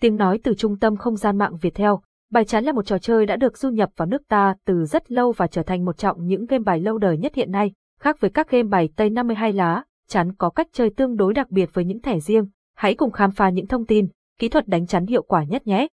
Tiếng 0.00 0.16
nói 0.16 0.38
từ 0.44 0.54
trung 0.54 0.78
tâm 0.78 0.96
không 0.96 1.16
gian 1.16 1.38
mạng 1.38 1.56
Việt 1.60 1.74
theo. 1.74 2.00
Bài 2.30 2.44
chán 2.44 2.64
là 2.64 2.72
một 2.72 2.86
trò 2.86 2.98
chơi 2.98 3.26
đã 3.26 3.36
được 3.36 3.58
du 3.58 3.70
nhập 3.70 3.90
vào 3.96 4.06
nước 4.06 4.22
ta 4.28 4.54
từ 4.66 4.84
rất 4.84 5.12
lâu 5.12 5.32
và 5.32 5.46
trở 5.46 5.62
thành 5.62 5.84
một 5.84 5.98
trong 5.98 6.26
những 6.26 6.46
game 6.46 6.62
bài 6.62 6.80
lâu 6.80 6.98
đời 6.98 7.18
nhất 7.18 7.34
hiện 7.34 7.50
nay. 7.50 7.72
Khác 8.00 8.20
với 8.20 8.30
các 8.30 8.50
game 8.50 8.68
bài 8.68 8.88
Tây 8.96 9.10
52 9.10 9.52
lá, 9.52 9.84
chán 10.08 10.34
có 10.34 10.50
cách 10.50 10.66
chơi 10.72 10.90
tương 10.90 11.16
đối 11.16 11.34
đặc 11.34 11.50
biệt 11.50 11.70
với 11.72 11.84
những 11.84 12.02
thẻ 12.02 12.20
riêng. 12.20 12.46
Hãy 12.76 12.94
cùng 12.94 13.10
khám 13.10 13.30
phá 13.30 13.50
những 13.50 13.66
thông 13.66 13.86
tin, 13.86 14.08
kỹ 14.38 14.48
thuật 14.48 14.68
đánh 14.68 14.86
chắn 14.86 15.06
hiệu 15.06 15.22
quả 15.22 15.44
nhất 15.44 15.66
nhé. 15.66 15.86